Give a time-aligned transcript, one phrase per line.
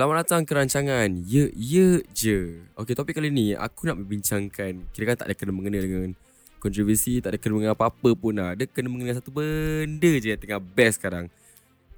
[0.00, 2.64] Selamat datang ke rancangan Ye Ye Je.
[2.72, 6.16] Okay topik kali ni Aku nak membincangkan Kira kan tak ada kena mengena dengan
[6.56, 8.56] Kontroversi Tak ada kena mengena apa-apa pun lah.
[8.56, 11.28] Dia kena mengena satu benda je Yang tengah best sekarang.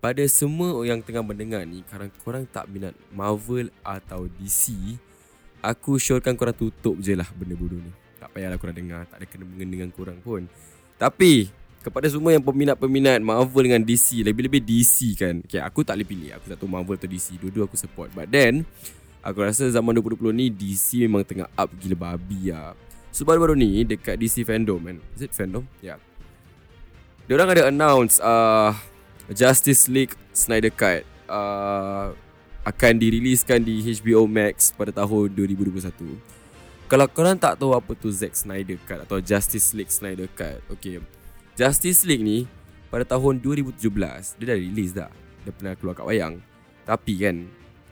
[0.02, 4.98] Pada semua yang tengah mendengar ni Sekarang korang tak minat Marvel atau DC
[5.62, 7.94] Aku syorkan korang tutup je lah benda bodoh ni.
[8.18, 10.50] Tak payahlah korang dengar Tak ada kena mengena dengan korang pun.
[10.98, 15.42] Tapi kepada semua yang peminat-peminat Marvel dengan DC Lebih-lebih DC kan.
[15.42, 16.30] Okay, Aku tak boleh pilih.
[16.38, 18.14] Aku tak tahu Marvel atau DC Dua-dua aku support.
[18.14, 18.62] But then
[19.22, 22.78] Aku rasa zaman 2020 ni DC memang tengah up gila babi lah
[23.10, 24.96] So baru-baru ni Dekat DC fandom man.
[25.18, 25.66] Is it fandom?
[25.82, 25.94] Ya.
[25.94, 25.98] Yeah.
[27.26, 28.74] Diorang ada announce uh,
[29.30, 31.06] Justice League Snyder Cut.
[31.30, 32.14] Uh,
[32.62, 35.90] Akan diriliskan di HBO Max Pada tahun 2021
[36.86, 41.02] Kalau korang tak tahu apa tu Zack Snyder Cut Atau Justice League Snyder Cut Okay
[41.52, 42.48] Justice League ni
[42.88, 43.76] pada tahun 2017
[44.40, 45.10] dia dah release dah.
[45.44, 46.40] Dia pernah keluar kat wayang.
[46.88, 47.36] Tapi kan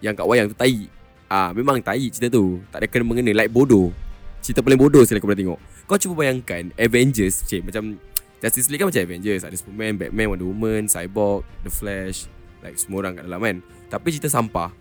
[0.00, 0.88] yang kat wayang tu tai.
[1.28, 2.64] Ah memang tai cerita tu.
[2.73, 3.92] Tak ada kena mengena like bodoh.
[4.41, 5.61] Cerita paling bodoh sekali aku pernah tengok.
[5.84, 8.00] Kau cuba bayangkan Avengers cik, macam
[8.41, 12.24] Justice League kan macam Avengers Ada Superman, Batman, Wonder Woman, Cyborg, The Flash
[12.64, 13.56] Like semua orang kat dalam kan
[13.92, 14.72] Tapi cerita sampah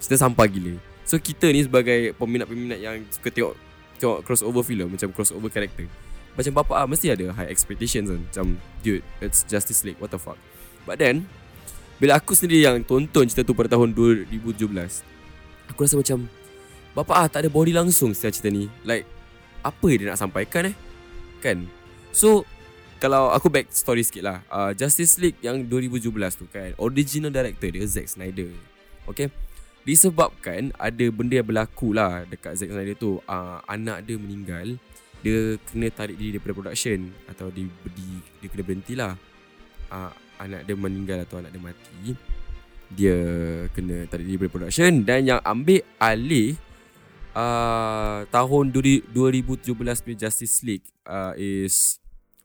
[0.00, 3.54] Cerita sampah gila So kita ni sebagai peminat-peminat yang suka tengok
[4.00, 5.84] Tengok crossover film Macam crossover character
[6.36, 8.20] macam bapa ah mesti ada high expectations kan.
[8.20, 8.46] Macam
[8.84, 10.36] dude It's Justice League What the fuck.
[10.84, 11.24] But then
[11.96, 14.68] Bila aku sendiri yang tonton cerita tu pada tahun 2017
[15.72, 16.28] Aku rasa macam
[16.92, 18.68] Bapa ah tak ada body langsung setiap cerita ni.
[18.84, 19.08] Like
[19.64, 20.76] Apa dia nak sampaikan eh?
[21.40, 21.64] Kan?
[22.12, 22.44] So
[23.00, 24.38] Kalau aku back story sikit lah.
[24.52, 26.76] Uh, Justice League yang 2017 tu kan?
[26.76, 28.52] Original director dia Zack Snyder.
[29.08, 29.32] Okay?
[29.88, 33.24] Disebabkan Ada benda yang berlaku lah Dekat Zack Snyder tu.
[33.24, 34.76] Uh, Anak dia meninggal
[35.24, 38.08] dia kena tarik diri daripada production atau di, di
[38.40, 39.12] dia kena berhenti lah
[39.90, 42.12] uh, anak dia meninggal atau anak dia mati
[42.92, 43.18] dia
[43.74, 46.54] kena tarik diri daripada production dan yang ambil alih
[47.36, 52.00] uh, tahun 2017 punya Justice League uh, is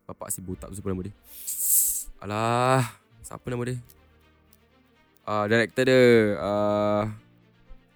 [0.06, 1.16] bapak si botak tu siapa nama dia?
[2.20, 2.84] Alah
[3.24, 3.80] siapa nama dia?
[5.24, 6.02] Uh, director dia
[6.42, 7.04] uh,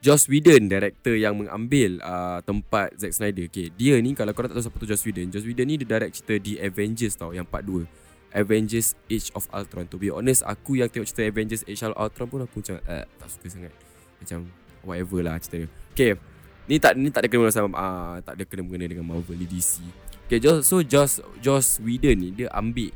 [0.06, 3.50] Joss Whedon director yang mengambil uh, tempat Zack Snyder.
[3.50, 5.98] Okay, dia ni kalau korang tak tahu siapa tu Joss Whedon, Joss Whedon ni dia
[5.98, 7.90] direct cerita The Avengers tau yang part 2.
[8.38, 9.90] Avengers Age of Ultron.
[9.90, 13.02] To be honest, aku yang tengok cerita Avengers Age of Ultron pun aku macam uh,
[13.18, 13.74] tak suka sangat.
[14.22, 14.46] Macam
[14.86, 15.70] whatever lah cerita dia.
[15.98, 16.12] Okay,
[16.70, 19.50] ni tak ni tak ada kena sama uh, tak ada kena mengena dengan Marvel di
[19.50, 19.82] DC.
[20.30, 22.94] Okay, Joss, so Joss Joss Whedon ni dia ambil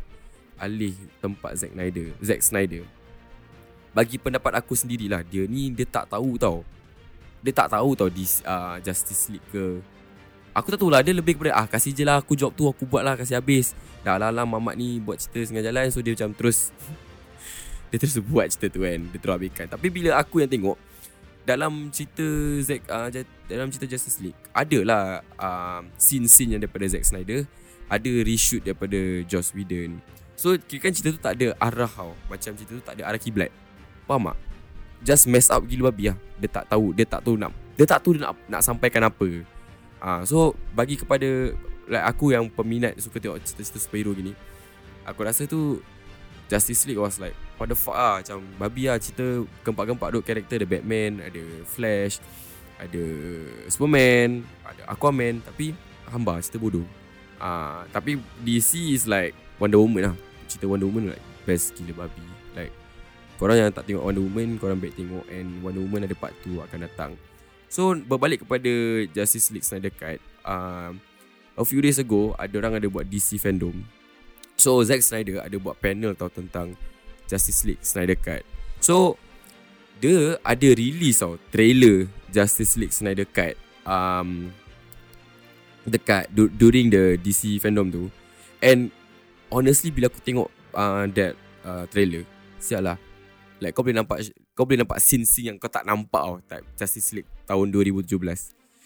[0.62, 0.94] alih
[1.25, 2.86] tempat Zack Snyder, Zack Snyder.
[3.98, 6.62] Bagi pendapat aku sendirilah, dia ni dia tak tahu tau
[7.40, 9.80] dia tak tahu tau di uh, Justice League ke.
[10.50, 12.84] Aku tak tahu lah Dia lebih kepada Ah kasih je lah aku job tu Aku
[12.90, 13.78] buat lah kasih habis.
[14.02, 16.74] Dah lah lah mamat ni Buat cerita setengah jalan So dia macam terus
[17.94, 20.76] Dia terus buat cerita tu kan Dia terus habiskan Tapi bila aku yang tengok
[21.46, 22.26] Dalam cerita
[22.66, 23.08] Zack uh,
[23.46, 27.46] Dalam cerita Justice League Adalah uh, Scene-scene yang daripada Zack Snyder
[27.86, 28.98] Ada reshoot daripada
[29.30, 30.02] Joss Whedon.
[30.40, 32.14] So kira kan cerita tu tak ada arah tau.
[32.32, 33.52] Macam cerita tu tak ada arah kiblat.
[34.08, 34.49] Faham tak?
[35.04, 36.18] Just mess up gila babi lah.
[36.40, 39.28] Dia tak tahu, dia tak tahu nak dia tak tahu dia nak nak sampaikan apa.
[40.04, 41.56] Ah, uh, so bagi kepada
[41.88, 44.36] like aku yang peminat suka tengok cerita-cerita superhero gini,
[45.08, 45.80] aku rasa tu
[46.52, 50.60] Justice League was like what the fuck ah macam babi lah cerita gempak-gempak duk karakter
[50.60, 52.20] ada Batman, ada Flash,
[52.76, 53.04] ada
[53.72, 55.72] Superman, ada Aquaman tapi
[56.12, 56.84] hamba cerita bodoh.
[57.40, 60.16] Ah, uh, tapi DC is like Wonder Woman lah.
[60.52, 62.28] Cerita Wonder Woman like best gila babi.
[62.60, 62.76] Like
[63.40, 66.60] Korang yang tak tengok Wonder Woman Korang baik tengok And Wonder Woman ada part 2
[66.60, 67.12] akan datang.
[67.72, 68.72] So berbalik kepada
[69.16, 70.92] Justice League Snyder Cut uh,
[71.56, 73.80] A few days ago Ada orang ada buat DC fandom.
[74.60, 76.76] So Zack Snyder ada buat panel tau tentang
[77.32, 78.44] Justice League Snyder Cut.
[78.84, 79.16] So
[80.04, 83.56] Dia ada release tau Trailer Justice League Snyder Cut
[83.88, 84.52] um,
[85.88, 88.04] Dekat du- During the DC fandom tu.
[88.60, 88.92] And
[89.48, 92.28] Honestly bila aku tengok uh, That uh, trailer
[92.60, 93.00] Siap lah
[93.59, 94.24] Like kau boleh nampak
[94.56, 98.16] Kau boleh nampak scene-scene yang kau tak nampak tau Type Justice League tahun 2017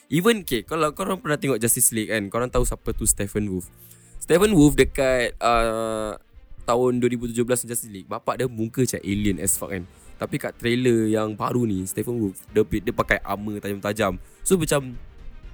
[0.10, 3.70] Even okay Kalau korang pernah tengok Justice League kan Korang tahu siapa tu Stephen Wolf.
[4.18, 6.18] Stephen Wolf dekat uh,
[6.66, 9.86] Tahun 2017 Justice League Bapak dia muka macam alien as fuck kan.
[10.18, 14.18] Tapi kat trailer yang baru ni Stephen Wolf Dia, dia pakai armor tajam-tajam.
[14.42, 14.98] So macam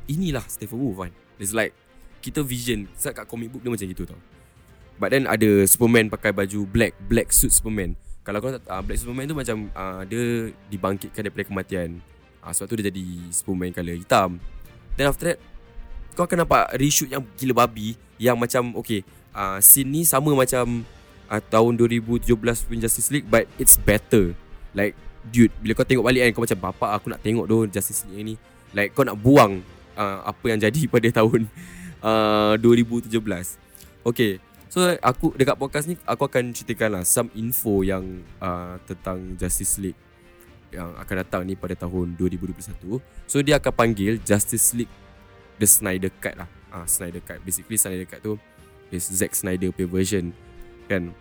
[0.08, 1.12] Inilah Stephen Wolf kan.
[1.36, 1.76] It's like
[2.24, 4.20] Kita vision Sebab kat comic book dia macam gitu tau.
[5.00, 8.00] But then ada Superman pakai baju black Black suit Superman
[8.30, 11.98] kalau kau uh, Black Superman tu macam uh, dia dibangkitkan daripada kematian.
[12.46, 14.38] Uh, sebab tu dia jadi Superman color hitam.
[14.94, 15.42] Then after that
[16.14, 19.02] kau akan nampak reshoot yang gila babi yang macam okay
[19.34, 20.86] uh, scene ni sama macam
[21.26, 22.30] uh, tahun 2017
[22.70, 24.38] punya Justice League but it's better.
[24.78, 24.94] Like
[25.26, 28.22] Dude Bila kau tengok balik kan Kau macam Bapak aku nak tengok tu Justice League
[28.22, 28.36] ni
[28.72, 29.66] Like kau nak buang
[29.98, 31.50] uh, Apa yang jadi pada tahun
[32.06, 33.10] uh, 2017
[34.06, 34.38] Okay
[34.70, 39.82] So aku dekat podcast ni Aku akan ceritakan lah Some info yang uh, Tentang Justice
[39.82, 39.98] League
[40.70, 42.78] Yang akan datang ni pada tahun 2021
[43.26, 44.94] So dia akan panggil Justice League
[45.58, 48.38] The Snyder Cut lah uh, Snyder Cut Basically Snyder Cut tu
[48.94, 50.30] Is Zack Snyder punya version
[50.86, 51.18] Kan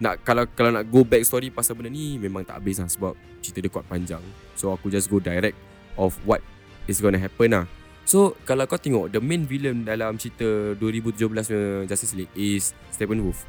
[0.00, 3.12] nak kalau kalau nak go back story pasal benda ni memang tak habis lah sebab
[3.44, 4.24] cerita dia kuat panjang.
[4.56, 5.52] So aku just go direct
[6.00, 6.40] of what
[6.88, 7.64] is gonna happen lah.
[8.10, 13.46] So kalau kau tengok the main villain dalam cerita 2017 Justice League is Stephen Wolf.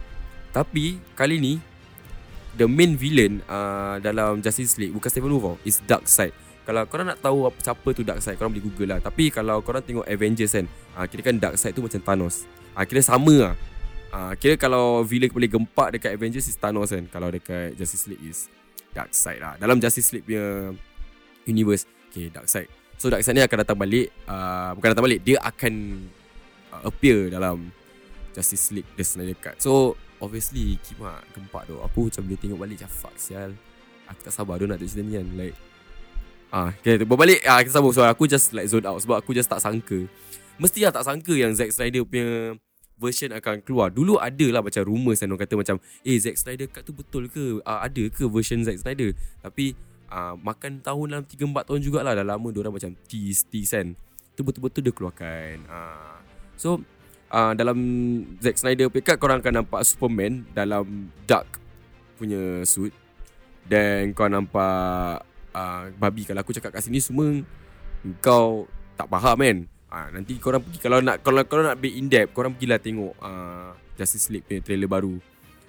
[0.54, 1.58] Tapi kali ni
[2.54, 6.30] the main villain uh, dalam Justice League bukan Stephen Wolf, is Darkseid.
[6.62, 9.00] Kalau korang nak tahu apa siapa tu Darkseid, korang boleh google lah.
[9.02, 12.46] Tapi kalau korang tengok Avengers kan, uh, kira kan Darkseid tu macam Thanos.
[12.78, 13.56] Uh, kira sama lah.
[14.14, 18.20] Uh, kira kalau villain boleh gempak dekat Avengers is Thanos kan Kalau dekat Justice League
[18.28, 18.52] is
[18.92, 20.76] Darkseid lah Dalam Justice League punya
[21.48, 25.74] universe Okay Darkseid So Darkseid ni akan datang balik uh, Bukan datang balik Dia akan
[26.70, 27.74] uh, appear dalam
[28.38, 32.76] Justice League The Snyder Cut So obviously Kima gempak tu Aku macam boleh tengok balik
[32.78, 33.58] Macam fuck sial
[34.06, 35.58] Aku tak sabar tu nak tengok cerita ni kan Like
[36.52, 39.48] Ah, okay, berbalik ah, kita sambung so aku just like zone out sebab aku just
[39.48, 40.04] tak sangka.
[40.60, 42.60] Mesti lah tak sangka yang Zack Snyder punya
[43.00, 43.88] version akan keluar.
[43.88, 47.32] Dulu ada lah macam rumours kan orang kata macam eh Zack Snyder cut tu betul
[47.32, 47.64] ke?
[47.64, 49.16] Uh, ada ke version Zack Snyder?
[49.40, 49.80] Tapi
[50.12, 53.74] uh, makan tahun dalam 3 4 tahun jugalah dah lama dia orang macam tease tease
[53.74, 53.96] kan.
[54.36, 55.56] Tu betul-betul dia keluarkan.
[55.66, 56.18] Uh,
[56.60, 56.84] so
[57.32, 57.78] uh, dalam
[58.44, 61.58] Zack Snyder punya cut korang akan nampak Superman dalam dark
[62.20, 62.94] punya suit
[63.66, 65.24] dan kau nampak
[65.56, 67.42] uh, babi kalau aku cakap kat sini semua
[68.22, 69.58] kau tak faham kan
[69.90, 73.14] ha, nanti korang pergi kalau nak kalau kalau nak be in depth korang pergilah tengok
[73.22, 75.22] uh, Justice League punya trailer baru.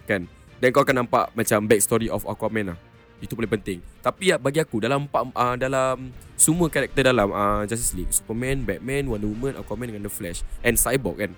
[0.09, 0.25] Kan?
[0.63, 2.79] Dan kau akan nampak macam back story of Aquaman lah.
[3.23, 3.79] Itu paling penting.
[4.03, 9.07] Tapi ya, bagi aku dalam uh, dalam semua karakter dalam uh, Justice League, Superman, Batman,
[9.07, 11.33] Wonder Woman, Aquaman dengan The Flash and Cyborg kan.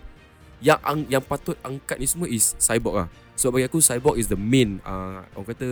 [0.65, 3.09] Yang ang, yang patut angkat ni semua is Cyborg lah.
[3.37, 5.69] So bagi aku Cyborg is the main uh, orang kata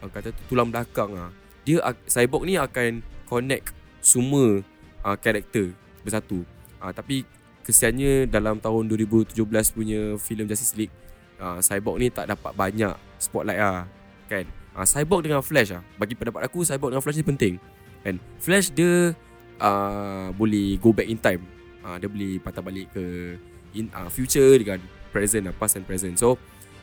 [0.00, 1.28] orang kata tu tulang belakang ah.
[1.68, 4.64] Dia Cyborg ni akan connect semua
[5.04, 6.40] uh, karakter bersatu.
[6.80, 7.28] Uh, tapi
[7.64, 9.36] kesiannya dalam tahun 2017
[9.76, 10.94] punya filem Justice League,
[11.40, 13.84] uh, Cyborg ni tak dapat banyak spotlight ah,
[14.28, 14.63] kan?
[14.74, 17.54] Uh, Cyborg dengan Flash ah, bagi pendapat aku Cyborg dengan Flash ni penting.
[18.02, 18.18] Kan?
[18.42, 19.14] Flash dia
[19.62, 21.42] uh, boleh go back in time.
[21.86, 23.38] Uh, dia boleh patah balik ke
[23.78, 24.82] in uh, future dengan
[25.14, 26.18] present uh, past and present.
[26.18, 26.34] So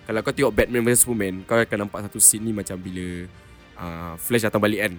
[0.07, 3.27] kalau kau tengok Batman vs Superman, kau akan nampak satu scene ni macam bila
[3.75, 4.93] uh, Flash datang balik kan.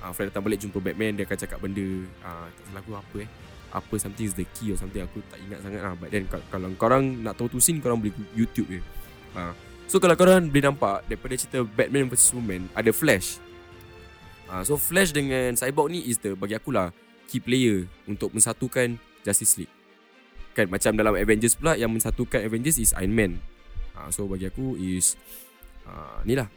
[0.00, 1.84] Uh, Flash datang balik jumpa Batman, dia akan cakap benda
[2.24, 3.30] uh, tak salah aku apa eh
[3.72, 6.68] apa something is the key or something aku tak ingat sangat lah but then kalau
[6.76, 8.80] korang nak tahu tu scene korang boleh YouTube je
[9.32, 9.56] ha.
[9.92, 13.36] So kalau korang boleh nampak daripada cerita Batman vs Superman ada Flash
[14.48, 14.64] ha.
[14.64, 16.88] so Flash dengan Cyborg ni is the bagi aku lah
[17.28, 19.74] key player untuk mensatukan Justice League
[20.56, 23.36] kan macam dalam Avengers pula yang mensatukan Avengers is Iron Man
[23.92, 24.08] ha.
[24.08, 25.20] so bagi aku is
[25.84, 26.48] ha, ni lah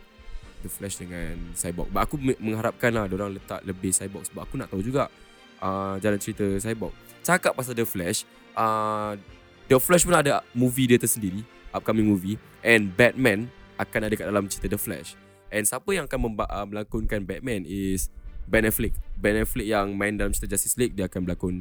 [0.64, 4.74] The Flash dengan Cyborg But aku mengharapkan lah Diorang letak lebih Cyborg Sebab aku nak
[4.74, 5.14] tahu juga
[5.62, 6.90] uh, Jalan cerita Cyborg
[7.26, 8.22] cakap pasal The Flash,
[8.54, 9.18] uh,
[9.66, 11.42] The Flash pun ada movie dia tersendiri,
[11.76, 15.20] upcoming movie, and Batman akan ada kat dalam cerita The Flash.
[15.52, 18.10] And siapa yang akan memba- uh, melakonkan Batman is
[18.48, 18.96] Ben Affleck.
[19.20, 21.56] Ben Affleck yang main dalam cerita Justice League dia akan berlakon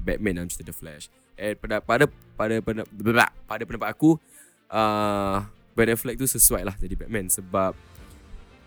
[0.00, 1.12] Batman dalam cerita The Flash.
[1.38, 2.82] And pada pada pada pada
[3.46, 4.18] pada, pendapat aku,
[4.72, 5.44] uh,
[5.78, 7.72] Ben Affleck tu sesuai lah jadi Batman sebab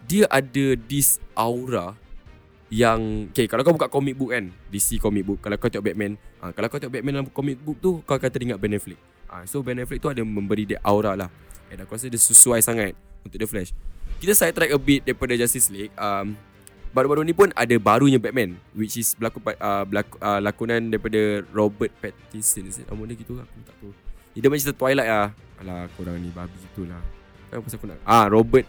[0.07, 1.93] dia ada this aura
[2.71, 6.15] yang okay, kalau kau buka comic book kan DC comic book kalau kau tengok Batman
[6.39, 8.95] ha, kalau kau tengok Batman dalam comic book tu kau akan teringat Ben Affleck
[9.31, 11.31] ha, so Ben Affleck tu ada memberi dia aura lah.
[11.71, 12.91] And aku rasa dia sesuai sangat
[13.23, 13.71] untuk The Flash.
[14.19, 16.35] Kita side track a bit daripada Justice League um,
[16.91, 21.89] baru-baru ni pun ada barunya Batman which is berlaku, uh, berlaku uh, lakonan daripada Robert
[22.03, 23.91] Pattinson nama dia gitu aku tak tahu.
[24.35, 25.27] Dia macam cerita Twilight lah.
[25.63, 26.99] Alah korang ni babi gitulah
[27.51, 28.63] kan pasal aku nak ah Robert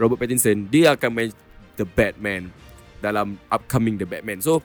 [0.00, 1.28] Robert Pattinson dia akan main
[1.76, 2.52] The Batman
[3.00, 4.44] dalam upcoming The Batman.
[4.44, 4.60] So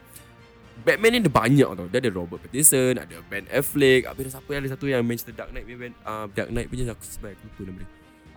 [0.87, 1.87] Batman ni ada banyak tau.
[1.91, 5.35] Dia ada Robert Pattinson, ada Ben Affleck, habis ada siapa yang ada satu yang Manchester
[5.35, 7.87] Dark Knight punya uh, Dark Knight punya aku sebab aku lupa nama dia.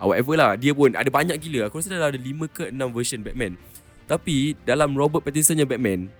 [0.01, 1.71] Uh, whatever lah, dia pun ada banyak gila.
[1.71, 3.55] Aku rasa dah ada 5 ke 6 version Batman.
[4.11, 6.11] Tapi dalam Robert Pattinson yang Batman,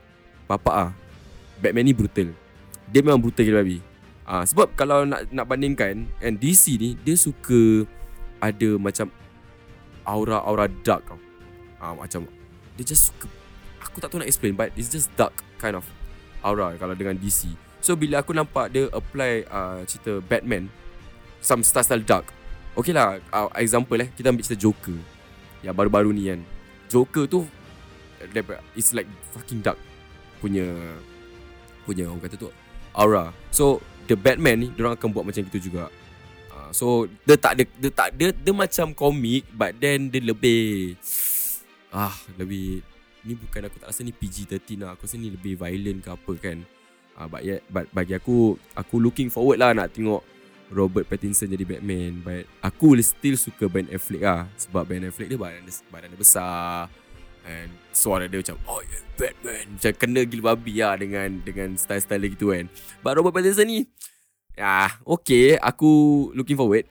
[0.47, 0.91] bapak ah.
[1.59, 2.31] Batman ni brutal.
[2.88, 3.83] Dia memang brutal gila babi.
[4.23, 7.83] Uh, sebab kalau nak nak bandingkan and DC ni dia suka
[8.39, 9.11] ada macam
[10.07, 11.19] aura-aura dark tau.
[11.83, 12.23] Uh, macam
[12.79, 13.27] dia just suka
[13.83, 15.83] aku tak tahu nak explain but it's just dark kind of
[16.41, 17.50] aura kalau dengan DC.
[17.81, 20.69] So bila aku nampak dia apply uh, cerita Batman
[21.41, 22.29] some style style dark.
[22.77, 24.98] Okay lah uh, example eh kita ambil cerita Joker
[25.62, 26.41] yang baru-baru ni kan.
[26.91, 27.48] Joker tu
[28.75, 29.79] It's like fucking dark
[30.43, 30.67] Punya
[31.88, 32.51] Punya orang kata tu
[32.93, 35.89] Aura So The Batman ni Diorang akan buat macam gitu juga
[36.53, 40.93] uh, So Dia tak ada Dia tak dia, dia macam komik But then Dia lebih
[41.89, 42.86] Ah Lebih
[43.22, 44.98] Ni bukan aku tak rasa ni PG-13 lah.
[44.98, 46.58] Aku rasa ni lebih violent ke apa kan.
[47.20, 50.24] Uh, but, yeah, but bagi aku Aku looking forward lah nak tengok
[50.72, 52.24] Robert Pattinson jadi Batman.
[52.24, 54.50] But aku still suka Ben Affleck lah.
[54.58, 56.90] Sebab Ben Affleck dia badan, badan dia besar.
[57.42, 59.66] And suara dia macam Oh yeah Batman.
[59.74, 62.70] Macam kena gila babi lah Dengan dengan style-style gitu kan.
[63.01, 63.90] But Robert Pattinson ni
[64.54, 65.58] Ya Okay.
[65.62, 66.86] Aku looking forward.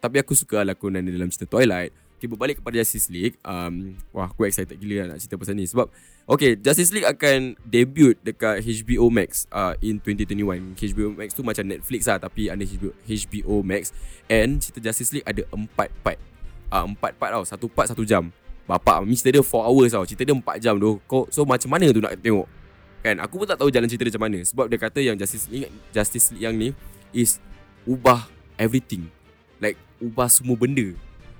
[0.00, 4.32] Tapi aku suka lakonan dia dalam cerita Twilight Okay berbalik kepada Justice League um, Wah
[4.32, 5.68] aku excited gila nak cerita pasal ni.
[5.68, 5.92] Sebab
[6.24, 11.68] Okay Justice League akan debut dekat HBO Max uh, In 2021 HBO Max tu macam
[11.68, 13.92] Netflix lah Tapi ada HBO, HBO Max.
[14.24, 16.16] And cerita Justice League ada empat part.
[16.72, 17.44] Uh, Empat part tau.
[17.44, 18.32] Satu part satu jam.
[18.64, 20.08] Bapak Mesti dia 4 hours tau.
[20.08, 22.48] Cerita dia 4 jam tu Kau, So macam mana tu nak tengok?
[23.04, 23.20] Kan?
[23.20, 24.40] Aku pun tak tahu jalan cerita dia macam mana.
[24.48, 26.72] Sebab dia kata yang Justice League Justice League yang ni
[27.12, 27.36] Is
[27.84, 28.24] Ubah
[28.56, 29.12] everything.
[29.60, 30.96] Like Ubah semua benda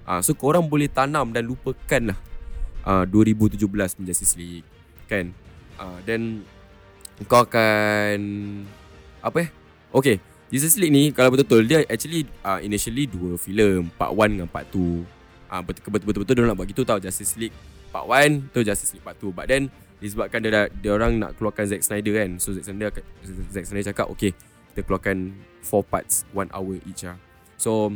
[0.08, 2.18] uh, So korang boleh tanam Dan lupakan lah
[2.86, 4.66] uh, 2017 punya Justice League
[5.10, 5.32] Kan
[5.80, 6.44] uh, Then
[7.28, 8.18] Kau akan
[9.20, 9.48] Apa eh
[9.94, 10.16] Okay
[10.48, 14.68] Justice League ni Kalau betul-betul Dia actually uh, Initially dua filem Part 1 dengan part
[14.72, 17.54] 2 Ah betul-betul dia nak buat gitu tau Justice League
[17.94, 19.70] Part 1 tu Justice League Part 2 But then
[20.04, 22.36] disebabkan dia dah, dia orang nak keluarkan Zack Snyder kan.
[22.36, 22.92] So Zack Snyder
[23.48, 24.36] Zack Snyder cakap okay
[24.74, 25.32] kita keluarkan
[25.64, 27.16] 4 parts 1 hour each lah.
[27.56, 27.94] So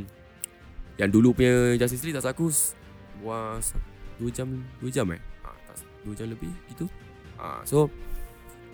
[0.99, 2.51] yang dulu punya Justice League tak aku
[3.23, 3.57] wah
[4.19, 4.51] 2 jam
[4.83, 5.23] 2 jam eh.
[5.47, 6.91] Ha, tak 2 jam lebih gitu.
[7.39, 7.87] Ha, so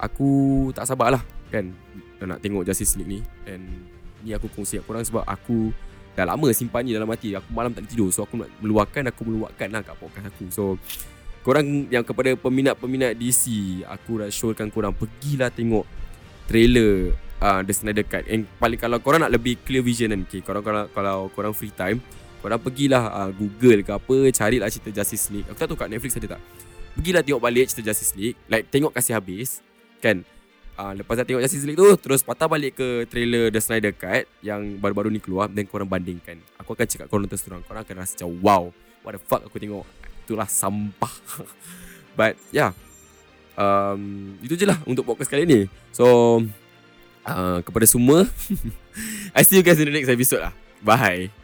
[0.01, 1.71] aku tak sabar lah kan
[2.25, 3.21] nak tengok Justice League ni.
[3.45, 3.69] And
[4.25, 5.69] ni aku kongsi kat korang sebab aku
[6.17, 7.37] dah lama simpan ni dalam hati.
[7.37, 10.45] Aku malam tak tidur So aku nak meluahkan Aku meluahkan lah kat podcast aku.
[10.49, 10.65] So
[11.45, 15.85] Korang yang kepada peminat-peminat DC Aku dah showkan korang Pergilah tengok
[16.49, 17.13] Trailer
[17.45, 20.89] The Snyder Cut And paling kalau korang nak lebih clear vision kan okay, korang, kalau,
[20.89, 22.01] kalau korang free time
[22.41, 25.49] Korang pergilah uh, Google ke apa Carilah cerita Justice League.
[25.49, 26.43] Aku tak tahu kat Netflix ada tak.
[26.97, 29.61] Pergilah tengok balik cerita Justice League Like tengok kasih habis
[30.01, 30.25] Kan?
[30.77, 34.25] Uh, Lepas dah tengok Justice League tu Terus patah balik ke trailer The Snyder Cut
[34.41, 36.41] Yang baru-baru ni keluar Dan korang bandingkan.
[36.61, 38.63] Aku akan cakap korang terus terang Korang akan rasa macam Wow
[39.05, 39.85] What the fuck aku tengok
[40.25, 41.13] Itulah sampah.
[42.19, 42.73] But yeah.
[43.61, 45.69] Um, Itu je lah Untuk podcast kali ni.
[45.93, 46.41] So
[47.27, 48.29] uh, Kepada semua.
[49.37, 50.53] I see you guys in the next episode lah.
[50.85, 51.44] Bye